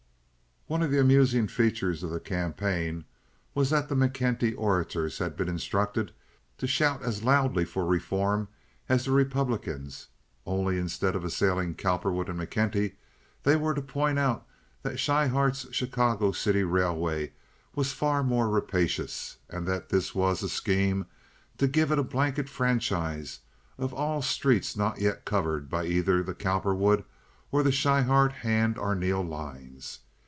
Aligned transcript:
One 0.67 0.81
of 0.83 0.89
the 0.89 1.01
amusing 1.01 1.47
features 1.49 2.01
of 2.01 2.11
the 2.11 2.21
campaign 2.21 3.03
was 3.53 3.71
that 3.71 3.89
the 3.89 3.95
McKenty 3.95 4.53
orators 4.57 5.17
had 5.17 5.35
been 5.35 5.49
instructed 5.49 6.13
to 6.59 6.65
shout 6.65 7.01
as 7.03 7.23
loudly 7.23 7.65
for 7.65 7.85
reforms 7.85 8.47
as 8.87 9.03
the 9.03 9.11
Republicans, 9.11 10.07
only 10.45 10.77
instead 10.77 11.13
of 11.13 11.25
assailing 11.25 11.75
Cowperwood 11.75 12.29
and 12.29 12.39
McKenty 12.39 12.93
they 13.43 13.57
were 13.57 13.73
to 13.73 13.81
point 13.81 14.17
out 14.17 14.47
that 14.81 14.97
Schryhart's 14.97 15.67
Chicago 15.75 16.31
City 16.31 16.63
Railway 16.63 17.33
was 17.75 17.91
far 17.91 18.23
more 18.23 18.47
rapacious, 18.47 19.39
and 19.49 19.67
that 19.67 19.89
this 19.89 20.15
was 20.15 20.41
a 20.41 20.47
scheme 20.47 21.05
to 21.57 21.67
give 21.67 21.91
it 21.91 21.99
a 21.99 22.03
blanket 22.03 22.47
franchise 22.47 23.41
of 23.77 23.93
all 23.93 24.21
streets 24.21 24.77
not 24.77 25.01
yet 25.01 25.25
covered 25.25 25.69
by 25.69 25.85
either 25.85 26.23
the 26.23 26.33
Cowperwood 26.33 27.03
or 27.51 27.61
the 27.61 27.73
Schryhart 27.73 28.31
Hand 28.31 28.77
Arneel 28.77 29.21
lines. 29.27 29.99